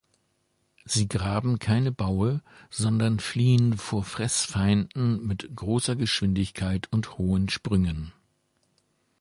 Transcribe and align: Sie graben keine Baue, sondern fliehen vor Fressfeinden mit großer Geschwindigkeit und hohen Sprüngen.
Sie 0.83 1.07
graben 1.07 1.59
keine 1.59 1.91
Baue, 1.91 2.41
sondern 2.71 3.19
fliehen 3.19 3.77
vor 3.77 4.03
Fressfeinden 4.03 5.23
mit 5.27 5.55
großer 5.55 5.95
Geschwindigkeit 5.95 6.87
und 6.91 7.19
hohen 7.19 7.49
Sprüngen. 7.49 8.11